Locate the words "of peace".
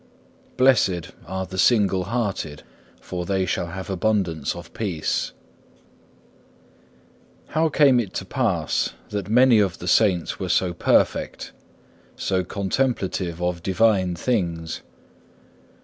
4.55-5.31